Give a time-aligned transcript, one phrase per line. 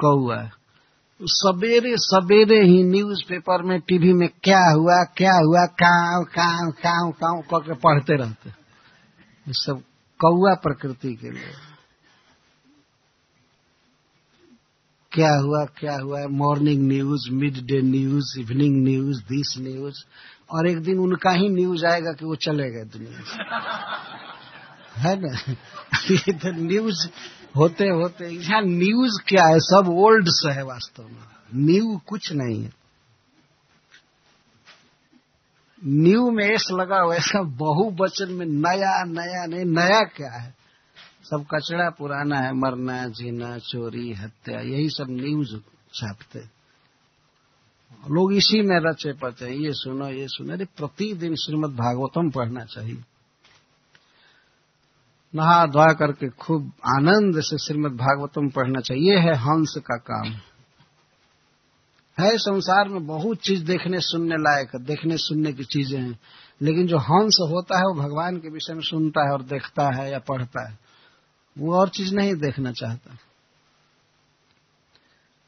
[0.00, 0.50] कौआ।
[1.22, 7.10] सवेरे सवेरे ही न्यूज़ पेपर में टीवी में क्या हुआ क्या हुआ, काव काव काव
[7.10, 9.82] काव करके पढ़ते रहते। ये सब
[10.18, 11.52] कौआ प्रकृति के लिए।
[15.12, 19.94] क्या हुआ क्या हुआ morning news mid day news evening news this news
[20.50, 23.42] और एक दिन उनका ही न्यूज़ आएगा कि वो चले गए दुनिया से।
[25.00, 25.54] है ना?
[26.50, 27.08] न्यूज़
[27.56, 29.58] होते होते, यहाँ न्यूज़ क्या है?
[29.58, 31.18] सब ओल्ड है वास्तव में।
[31.54, 32.72] न्यू कुछ नहीं है।
[35.86, 40.54] न्यू में एस लगा हुआ ऐसा बहुवचन में नया नया नहीं, नया क्या है?
[41.24, 45.56] सब कचरा पुराना है, मरना, जीना, चोरी, हत्या, यही सब न्यूज़
[45.94, 46.54] छापते
[48.10, 53.02] लोग इसी में रचे पचे ये सुनो ये सुनो। अरे, प्रतिदिन श्रीमद भागवतम पढ़ना चाहिए।
[55.36, 60.32] नहा धोआ करके खूब आनंद से श्रीमद भागवतम पढ़ना चाहिए, है हंस का काम।
[62.20, 66.18] है, संसार में बहुत चीज़ देखने सुनने लायक, देखने सुनने की चीज़ें हैं,
[66.62, 70.12] लेकिन जो हंस होता है, वो भगवान के विषय में सुनता है और देखता है
[70.12, 70.78] या पढ़ता है,
[71.58, 73.16] वो और चीज़ नहीं देखना चाहता।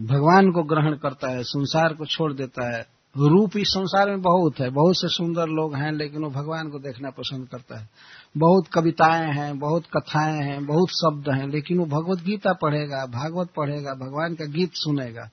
[0.00, 4.60] भगवान को ग्रहण करता है, संसार को छोड़ देता है रूप इस संसार में बहुत
[4.60, 7.88] है। बहुत से सुंदर लोग हैं, लेकिन वो भगवान को देखना पसंद करता है।
[8.36, 13.48] बहुत कविताएँ हैं, बहुत कथाएँ हैं, बहुत शब्द हैं, लेकिन वो भगवत गीता पढ़ेगा, भागवत
[13.56, 15.30] पढ़ेगा, भगवान का गीत सुनेगा।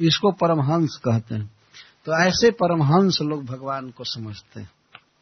[0.00, 1.50] इसको परमहंस कहते हैं।
[2.06, 4.70] तो ऐसे परमहंस लोग भगवान को समझते हैं।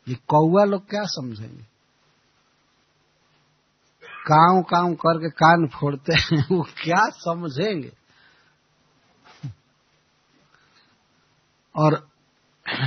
[0.08, 1.76] ये कौआ लोग क्या समझेंगे?
[4.30, 7.92] काव काव करके कान फोड़ते हैं, वो क्या समझेंगे?
[11.76, 12.08] और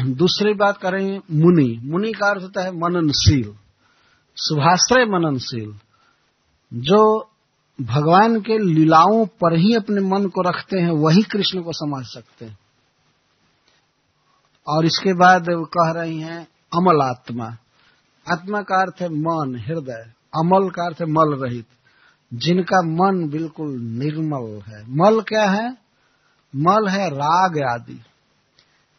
[0.05, 3.53] दूसरी बात करेंगे मुनि। मुनि का अर्थ होता है मननशील।
[4.37, 5.73] शुभाश्रय मननशील।
[6.73, 7.29] जो
[7.81, 12.45] भगवान के लीलाओं पर ही अपने मन को रखते हैं, वही कृष्ण को समझ सकते
[12.45, 12.59] हैं।
[14.67, 17.45] और इसके बाद वो कह रही हैं, अमल आत्मा।
[18.31, 21.65] आत्मा का अर्थ है मन, हृदय। अमल का अर्थ है मल रहित।
[22.33, 25.77] जिनका मन बिल्कुल निर्मल है। मल क्या है?
[26.55, 28.03] मल है राग आदि।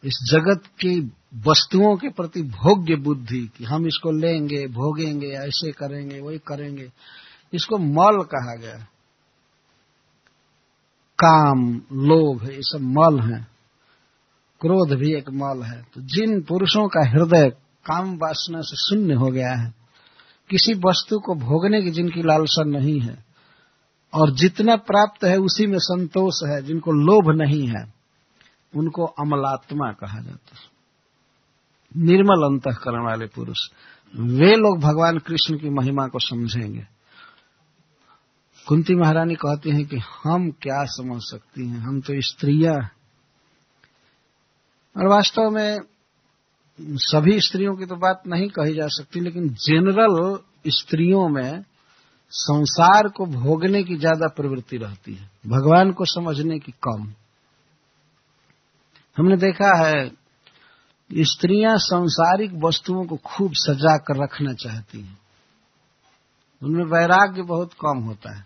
[0.03, 1.11] इस जगत की
[1.47, 6.91] वस्तुओं के प्रति भोग्य बुद्धि कि हम इसको लेंगे, भोगेंगे, ऐसे करेंगे, वही करेंगे,
[7.53, 8.87] इसको मल कहा गया
[11.23, 13.47] काम, लोभ, ये सब मल है।
[14.61, 17.49] क्रोध भी एक मल है। तो जिन पुरुषों का हृदय
[17.85, 19.73] काम वासना से शून्य हो गया है,
[20.49, 23.25] किसी वस्तु को भोगने की जिनकी लालसा नहीं है,
[24.13, 28.00] और जितना प्राप्त है उसी में संतोष है, जिनको लोभ नहीं है
[28.73, 30.69] उनको अमलात्मा कहा जाता है।
[32.05, 33.59] निर्मल अंतकरण वाले पुरुष,
[34.13, 36.85] वे लोग भगवान कृष्ण की महिमा को समझेंगे।
[38.65, 41.79] कुंती महारानी कहती हैं कि हम क्या समझ सकती हैं?
[41.79, 42.75] हम तो स्त्रियाँ
[44.95, 45.79] और वास्तव में
[46.79, 51.63] सभी स्त्रियों की तो बात नहीं कही जा सकती, लेकिन जनरल स्त्रियों में
[52.33, 57.13] संसार को भोगने की ज़्यादा प्रवृत्ति रहती है। भगवान को समझने की कम।
[59.17, 60.11] हमने देखा है,
[61.13, 65.19] स्त्रियाँ सांसारिक वस्तुओं को खूब सजा कर रखना चाहती हैं।
[66.63, 68.45] उनमें वैराग्य बहुत कम होता है।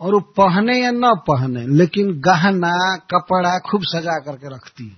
[0.00, 4.96] और वो पहने या न पहने, लेकिन गहना, कपड़ा खूब सजा करके रखती है।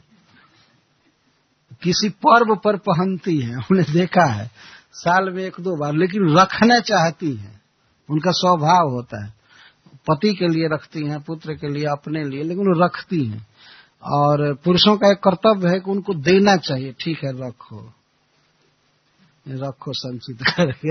[1.83, 4.51] किसी पर्व पर पहनती है, हमने देखा है,
[4.93, 7.61] साल में एक दो बार, लेकिन रखना चाहती है।
[8.11, 9.35] उनका स्वभाव होता है।
[10.11, 13.47] पति के लिए रखती हैं, पुत्र के लिए अपने लिए, लेकिन वो रखती हैं।
[14.03, 17.93] और पुरुषों का एक कर्तव्य है कि उनको देना चाहिए। ठीक है, रखो।
[19.49, 20.91] रखो संचित करके।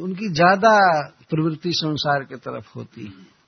[0.00, 3.40] उनकी ज़्यादा प्रवृत्ति संसार की तरफ़ होती है।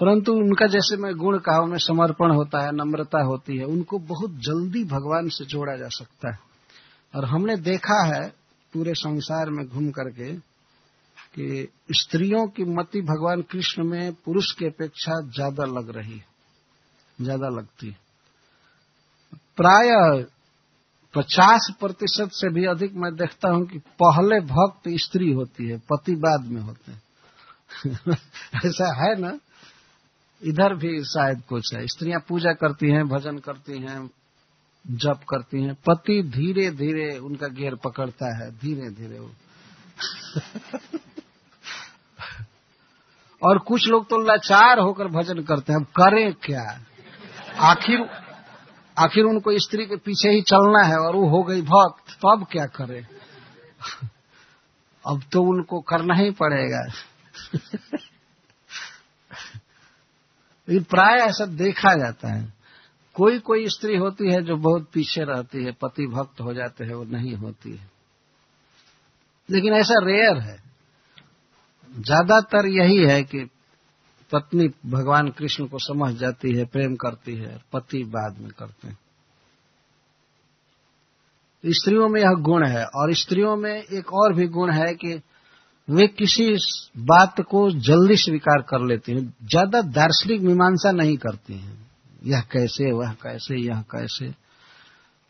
[0.00, 4.30] परंतु उनका जैसे मैं गुण कहा, उनमें समर्पण होता है, नम्रता होती है, उनको बहुत
[4.30, 6.38] जल्दी भगवान से जोड़ा जा सकता है।
[7.14, 8.28] और हमने देखा है
[8.72, 10.55] पूरे संसार में घूम करके
[11.36, 16.24] कि स्त्रियों की मति भगवान कृष्ण में पुरुष की अपेक्षा ज़्यादा लग रही है,
[17.20, 17.96] ज़्यादा लगती है।
[19.56, 19.90] प्राय
[21.14, 26.14] पचास प्रतिशत से भी अधिक मैं देखता हूँ कि पहले भक्त स्त्री होती है, पति
[26.16, 27.02] बाद में होते हैं।
[28.66, 29.38] ऐसा है ना?
[30.42, 34.10] इधर भी शायद कुछ है। स्त्रियाँ पूजा करती हैं, भजन करती हैं,
[34.86, 39.30] जप करती हैं। पति धीरे धीरे उनका घेर पकड़ता है धीरे धीरे वो।
[43.42, 46.80] और कुछ लोग तो लाचार होकर भजन करते हैं। अब करें क्या?
[47.60, 48.10] आखिर
[48.98, 52.46] आखिर उनको स्त्री के पीछे ही चलना है और वो हो गई भक्त। तो अब
[52.52, 53.06] क्या करे?
[55.06, 56.92] अब तो उनको करना ही पड़ेगा।
[60.70, 62.52] प्राय ऐसा देखा जाता है।
[63.14, 66.94] कोई कोई स्त्री होती है जो बहुत पीछे रहती है, पति भक्त हो जाते हैं,
[66.94, 67.90] वो नहीं होती है।
[69.50, 70.65] लेकिन ऐसा रेयर है।
[71.92, 73.44] ज़्यादातर यही है कि
[74.32, 78.98] पत्नी भगवान कृष्ण को समझ जाती है, प्रेम करती है पति बाद में करते हैं।
[81.64, 85.20] स्त्रियों में यह गुण है और स्त्रियों में एक और भी गुण है कि
[85.88, 86.56] वे किसी
[86.98, 91.86] बात को जल्दी स्वीकार कर लेती हैं, ज़्यादा दार्शनिक मीमांसा नहीं करती हैं।
[92.24, 94.45] यह कैसे, वह कैसे, यह कैसे।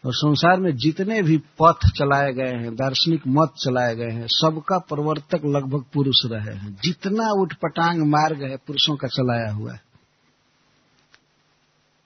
[0.06, 4.78] और संसार में जितने भी पथ चलाए गए हैं, दार्शनिक मत चलाए गए हैं, सबका
[4.78, 9.82] प्रवर्तक लगभग पुरुष रहे हैं। जितना उठपटांग मार्ग है, पुरुषों का चलाया हुआ है।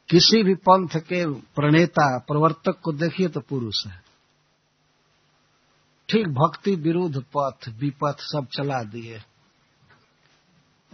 [0.08, 4.02] किसी भी पंथ के प्रणेता, प्रवर्तक को देखिए तो पुरुष है।
[6.08, 9.20] ठीक भक्ति विरुद्ध पथ, विपथ सब चला दिए।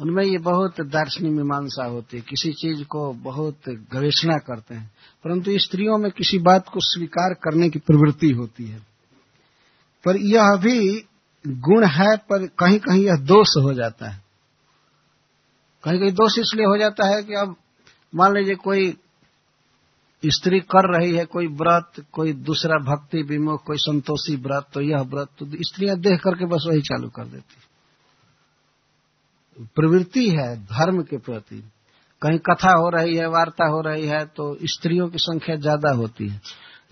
[0.01, 4.91] उनमें ये बहुत दार्शनिक मीमांसा होती है, किसी चीज़ को बहुत गवेषणा करते हैं,
[5.25, 8.79] परंतु स्त्रियों में किसी बात को स्वीकार करने की प्रवृत्ति होती है।
[10.05, 11.05] पर यह भी
[11.49, 14.23] गुण है, पर कहीं कहीं यह दोष हो जाता है।
[15.85, 17.57] कहीं कहीं दोष इसलिए हो जाता है कि अब
[18.15, 18.99] मान लीजिए कोई
[20.27, 25.01] स्त्री कर रही है, कोई व्रत, कोई दूसरा भक्ति विमुख कोई संतोषी व्रत तो यह
[25.01, 27.55] व्रत तो स्त्रियाँ देख करके बस वही चालू कर देती
[29.61, 31.73] प्रवृत्ति है धर्म के प्रति।
[32.23, 36.29] कहीं कथा हो रही है, वार्ता हो रही है तो स्त्रियों की संख्या ज़्यादा होती
[36.29, 36.41] है।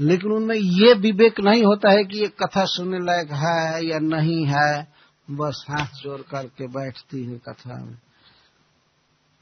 [0.00, 4.46] लेकिन उनमें ये विवेक नहीं होता है कि ये कथा सुनने लायक है या नहीं
[4.46, 4.94] है।
[5.30, 7.98] बस हाथ जोड़ करके बैठती है कथा में।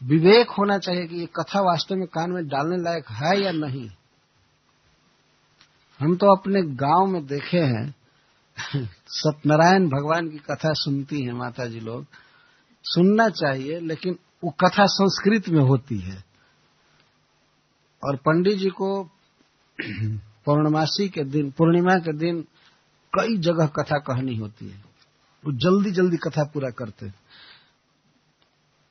[0.02, 3.90] विवेक होना चाहिए कि ये कथा वास्तव में कान में डालने लायक है या नहीं।
[6.00, 7.94] हम तो अपने गाँव में देखे हैं।
[9.08, 12.06] सत्यनारायण भगवान की कथा सुनती हैं माता जी लोग।
[12.84, 16.24] सुनना चाहिए, लेकिन वो कथा संस्कृत में होती है।
[18.04, 19.04] और पंडित जी को
[20.44, 22.40] पौर्णमासी के दिन, पूर्णिमा के दिन
[23.18, 24.84] कई जगह कथा कहनी होती है।
[25.44, 27.14] वो जल्दी जल्दी कथा पूरा करते हैं।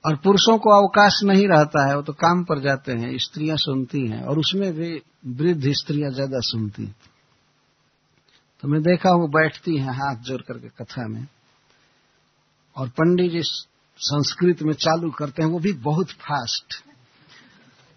[0.06, 4.08] और पुरुषों को अवकाश नहीं रहता है, वो तो काम पर जाते हैं, स्त्रियाँ सुनती
[4.08, 6.94] हैं, और उसमें भी वृद्ध स्त्रियाँ ज़्यादा सुनती
[8.60, 11.28] तो मैं देखा हूँ, बैठती हैं हाथ जोड़ करके कथा में।
[12.76, 13.42] और पंडित जी
[14.04, 16.84] संस्कृत में चालू करते हैं वो भी बहुत फास्ट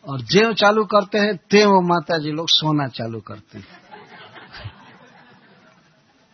[0.09, 3.67] और जेव चालू करते हैं ते वो माता जी लोग सोना चालू करते हैं।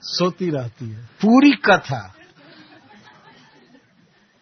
[0.02, 2.14] सोती रहती है। पूरी कथा।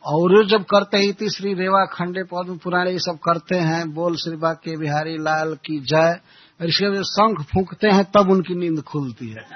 [0.05, 4.17] और वो जब करते ही तीसरी रेवा खंडे पद्म पुराणे ये सब करते हैं बोल
[4.17, 6.21] श्री बाके बिहारी लाल की जय।
[6.61, 9.47] और इसके जब शंख फूंकते हैं तब उनकी नींद खुलती है।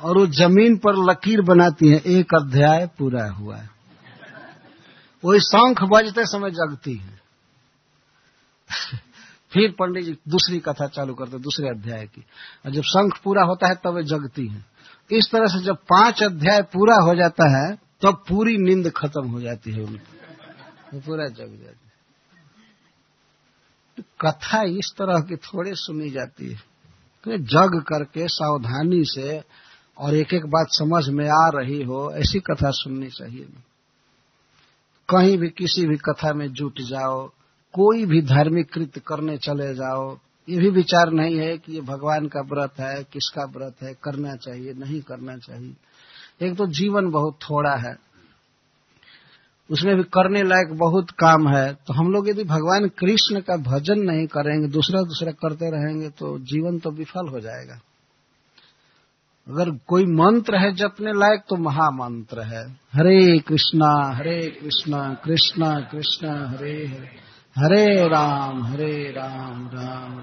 [0.00, 3.70] और वो ज़मीन पर लकीर बनाती है एक अध्याय पूरा हुआ है।
[5.24, 7.20] वही शंख बजते समय जगती है।
[9.52, 12.24] फिर पंडित जी दूसरी कथा चालू करते, दूसरे अध्याय की।
[12.66, 14.66] और जब शंख पूरा होता है, तब वे जगती है।
[15.12, 19.28] इस तरह से जब पाँच अध्याय पूरा हो जाता है, तब तो पूरी नींद खत्म
[19.28, 20.14] हो जाती है उनकी।
[21.00, 21.92] पूरा जग जाती है।
[23.96, 26.56] तो कथा इस तरह की थोड़ी सुनी जाती है।
[27.24, 29.44] तो जग करके सावधानी से
[29.98, 33.48] और एक एक बात समझ में आ रही हो, ऐसी कथा सुननी चाहिए।
[35.08, 37.28] कहीं भी किसी भी कथा में जुट जाओ,
[37.74, 40.18] कोई भी धार्मिक कृत्य करने चले जाओ,
[40.48, 44.36] ये भी विचार नहीं है कि ये भगवान का व्रत है, किसका व्रत है, करना
[44.36, 45.74] चाहिए, नहीं करना चाहिए।
[46.42, 47.96] एक तो जीवन बहुत थोड़ा है।
[49.70, 53.98] उसमें भी करने लायक बहुत काम है। तो हम लोग यदि भगवान कृष्ण का भजन
[53.98, 57.80] नहीं करेंगे दूसरा दूसरा करते रहेंगे तो जीवन तो विफल हो जाएगा।
[59.48, 66.48] अगर कोई मंत्र है जपने लायक तो महामंत्र है। हरे कृष्णा हरे कृष्णा कृष्णा कृष्णा,
[66.48, 67.24] हरे हरे।
[67.58, 70.22] हरे राम हरे राम राम।